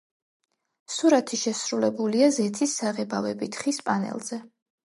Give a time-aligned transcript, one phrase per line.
[0.93, 4.45] სურათი შესრულებულია ზეთის საღებავებით ხის პანელზე.